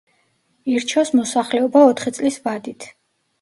ირჩევს 0.75 1.11
მოსახლეობა 1.19 1.85
ოთხი 1.91 2.15
წლის 2.17 2.41
ვადით. 2.49 2.89